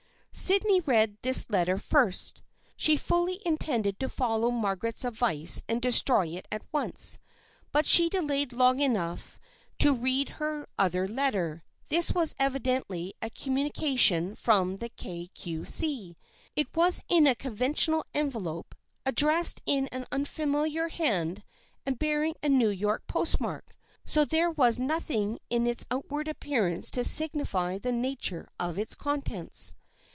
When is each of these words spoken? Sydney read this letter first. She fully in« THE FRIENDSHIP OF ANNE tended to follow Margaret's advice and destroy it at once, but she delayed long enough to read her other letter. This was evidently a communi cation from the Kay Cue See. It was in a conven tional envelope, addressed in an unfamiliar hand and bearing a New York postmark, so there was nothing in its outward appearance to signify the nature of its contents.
Sydney 0.33 0.79
read 0.79 1.17
this 1.23 1.45
letter 1.49 1.77
first. 1.77 2.41
She 2.77 2.95
fully 2.95 3.33
in« 3.33 3.35
THE 3.35 3.41
FRIENDSHIP 3.41 3.45
OF 3.51 3.51
ANNE 3.51 3.67
tended 3.73 3.99
to 3.99 4.07
follow 4.09 4.49
Margaret's 4.49 5.03
advice 5.03 5.61
and 5.67 5.81
destroy 5.81 6.27
it 6.27 6.47
at 6.49 6.61
once, 6.71 7.17
but 7.73 7.85
she 7.85 8.07
delayed 8.07 8.53
long 8.53 8.79
enough 8.79 9.37
to 9.79 9.93
read 9.93 10.29
her 10.39 10.69
other 10.79 11.05
letter. 11.05 11.63
This 11.89 12.13
was 12.13 12.33
evidently 12.39 13.13
a 13.21 13.29
communi 13.29 13.73
cation 13.73 14.33
from 14.35 14.77
the 14.77 14.87
Kay 14.87 15.27
Cue 15.35 15.65
See. 15.65 16.15
It 16.55 16.73
was 16.77 17.03
in 17.09 17.27
a 17.27 17.35
conven 17.35 17.73
tional 17.73 18.03
envelope, 18.13 18.73
addressed 19.05 19.61
in 19.65 19.89
an 19.89 20.05
unfamiliar 20.13 20.87
hand 20.87 21.43
and 21.85 21.99
bearing 21.99 22.35
a 22.41 22.47
New 22.47 22.69
York 22.69 23.05
postmark, 23.05 23.75
so 24.05 24.23
there 24.23 24.49
was 24.51 24.79
nothing 24.79 25.39
in 25.49 25.67
its 25.67 25.85
outward 25.91 26.29
appearance 26.29 26.89
to 26.91 27.03
signify 27.03 27.77
the 27.77 27.91
nature 27.91 28.47
of 28.57 28.79
its 28.79 28.95
contents. 28.95 29.75